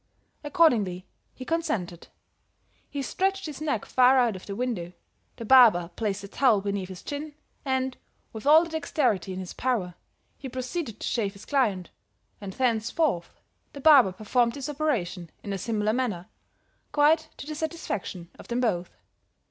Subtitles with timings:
[0.43, 1.05] Accordingly,
[1.35, 2.07] he consented;
[2.89, 4.93] he stretched his neck far out of the window,
[5.35, 7.95] the barber placed the towel beneath his chin, and,
[8.33, 9.93] with all the dexterity in his power,
[10.39, 11.91] he proceeded to shave his client;
[12.41, 13.39] and thenceforth
[13.73, 16.27] the barber performed this operation in a similar manner,
[16.91, 18.89] quite to the satisfaction of them both."